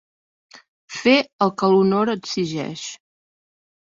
Fer 1.01 1.13
el 1.47 1.53
que 1.61 1.71
l'honor 1.75 2.13
exigeix. 2.15 2.89